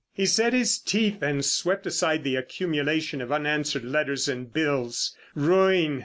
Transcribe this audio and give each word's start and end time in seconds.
He 0.15 0.25
set 0.25 0.51
his 0.53 0.79
teeth 0.79 1.21
and 1.21 1.45
swept 1.45 1.85
aside 1.85 2.23
the 2.23 2.35
accumulation 2.35 3.21
of 3.21 3.31
unanswered 3.31 3.83
letters 3.85 4.27
and 4.27 4.51
bills. 4.51 5.15
Ruin! 5.35 5.99